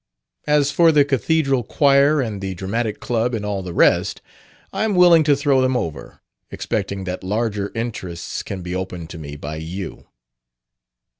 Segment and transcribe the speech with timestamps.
[0.47, 4.19] As for the cathedral choir and the dramatic club and all the rest,
[4.73, 9.19] I am willing to throw them over expecting that larger interests can be opened to
[9.19, 10.07] me by you."...